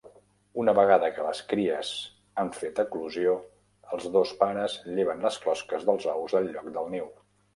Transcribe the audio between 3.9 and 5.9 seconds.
els dos pares lleven les closques